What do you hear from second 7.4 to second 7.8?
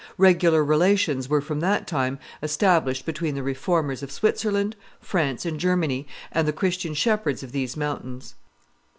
of these